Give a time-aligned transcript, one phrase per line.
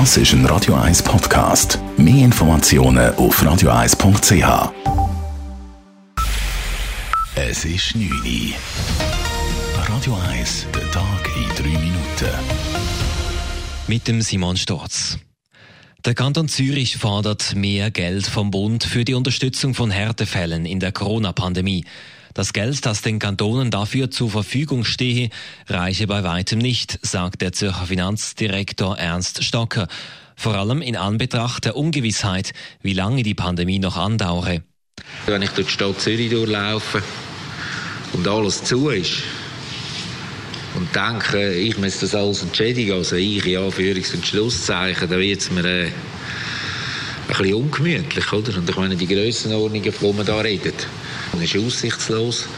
[0.00, 1.78] Das ist ein Radio 1 Podcast.
[1.96, 4.72] Mehr Informationen auf radio1.ch.
[7.36, 8.54] Es ist 9 Uhr.
[9.88, 12.34] Radio 1, der Tag in 3 Minuten.
[13.86, 15.20] Mit dem Simon Storz.
[16.04, 20.90] Der Kanton Zürich fordert mehr Geld vom Bund für die Unterstützung von Härtefällen in der
[20.90, 21.84] Corona-Pandemie.
[22.34, 25.30] Das Geld, das den Kantonen dafür zur Verfügung stehe,
[25.68, 29.86] reiche bei weitem nicht, sagt der Zürcher Finanzdirektor Ernst Stocker.
[30.34, 32.52] Vor allem in Anbetracht der Ungewissheit,
[32.82, 34.64] wie lange die Pandemie noch andauere.
[35.26, 37.04] Wenn ich durch die Stadt Zürich durchlaufe
[38.14, 39.22] und alles zu ist
[40.74, 45.40] und denke, ich müsste das alles entschädigen, also ich in Anführungs- und Schlusszeichen, dann wird
[45.40, 45.92] es mir äh,
[47.38, 48.56] bisschen ungemütlich, oder?
[48.56, 50.86] Und ich meine, die Grössenordnungen, von denen man da redet,
[51.34, 52.48] es ist aussichtslos,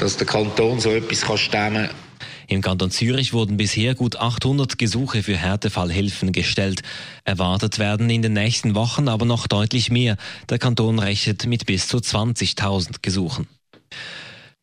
[0.00, 1.96] dass der Kanton so etwas kann stemmen kann.
[2.46, 6.82] Im Kanton Zürich wurden bisher gut 800 Gesuche für Härtefallhilfen gestellt.
[7.24, 10.16] Erwartet werden in den nächsten Wochen aber noch deutlich mehr.
[10.50, 13.46] Der Kanton rechnet mit bis zu 20.000 Gesuchen.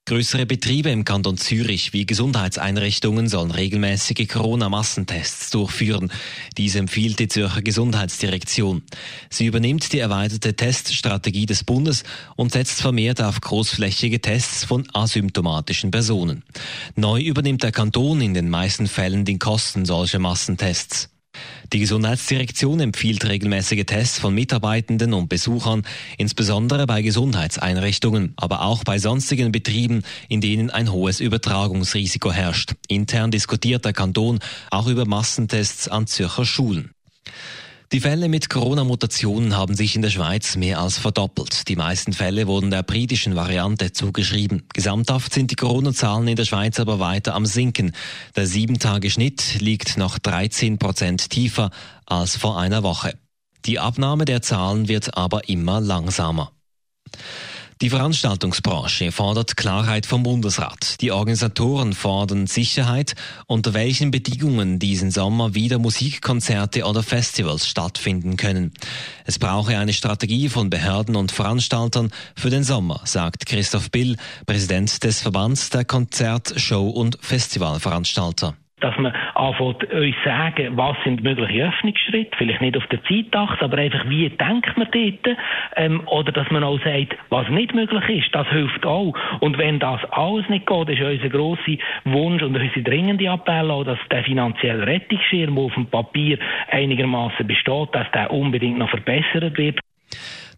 [0.08, 6.12] Größere Betriebe im Kanton Zürich wie Gesundheitseinrichtungen sollen regelmäßige Corona-Massentests durchführen.
[6.58, 8.82] Dies empfiehlt die Zürcher Gesundheitsdirektion.
[9.30, 12.04] Sie übernimmt die erweiterte Teststrategie des Bundes
[12.36, 16.44] und setzt vermehrt auf großflächige Tests von asymptomatischen Personen.
[16.96, 21.10] Neu übernimmt der Kanton in den meisten Fällen die Kosten solcher Massentests.
[21.73, 25.83] Die Gesundheitsdirektion empfiehlt regelmäßige Tests von Mitarbeitenden und Besuchern,
[26.17, 32.73] insbesondere bei Gesundheitseinrichtungen, aber auch bei sonstigen Betrieben, in denen ein hohes Übertragungsrisiko herrscht.
[32.89, 36.92] Intern diskutiert der Kanton auch über Massentests an Zürcher Schulen.
[37.94, 41.67] Die Fälle mit Corona-Mutationen haben sich in der Schweiz mehr als verdoppelt.
[41.67, 44.64] Die meisten Fälle wurden der britischen Variante zugeschrieben.
[44.73, 47.92] Gesamthaft sind die Corona-Zahlen in der Schweiz aber weiter am Sinken.
[48.38, 51.70] Der 7-Tage-Schnitt liegt noch 13 Prozent tiefer
[52.06, 53.20] als vor einer Woche.
[53.66, 56.53] Die Abnahme der Zahlen wird aber immer langsamer.
[57.82, 61.02] Die Veranstaltungsbranche fordert Klarheit vom Bundesrat.
[61.02, 63.16] Die Organisatoren fordern Sicherheit,
[63.48, 68.72] unter welchen Bedingungen diesen Sommer wieder Musikkonzerte oder Festivals stattfinden können.
[69.26, 75.04] Es brauche eine Strategie von Behörden und Veranstaltern für den Sommer, sagt Christoph Bill, Präsident
[75.04, 81.67] des Verbands der Konzert-, Show- und Festivalveranstalter dass man anfängt, uns sagen, was sind mögliche
[81.67, 85.37] Öffnungsschritte, vielleicht nicht auf der Zeitachse, aber einfach, wie denkt man dort,
[85.75, 89.14] ähm, oder dass man auch sagt, was nicht möglich ist, das hilft auch.
[89.39, 93.83] Und wenn das alles nicht geht, ist unser grosser Wunsch und unsere dringende Appell auch,
[93.83, 96.37] dass der finanzielle Rettungsschirm, der auf dem Papier
[96.69, 99.80] einigermaßen besteht, dass der unbedingt noch verbessert wird.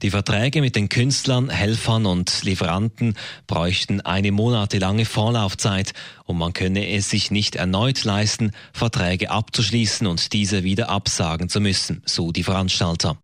[0.03, 3.15] Die Verträge mit den Künstlern, Helfern und Lieferanten
[3.47, 5.93] bräuchten eine monatelange Vorlaufzeit
[6.25, 11.61] und man könne es sich nicht erneut leisten, Verträge abzuschließen und diese wieder absagen zu
[11.61, 13.15] müssen, so die Veranstalter.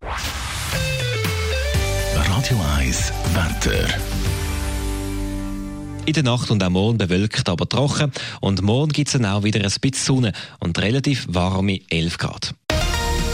[2.16, 3.88] Radio 1 Wetter.
[6.06, 8.14] In der Nacht und am Morgen bewölkt, aber trocken.
[8.40, 12.56] Und morgen gibt es dann auch wieder ein bisschen Sonne und relativ warme 11 Grad.